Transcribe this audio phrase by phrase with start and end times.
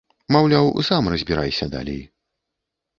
[0.35, 2.03] Маўляў, сам разбірайся далей.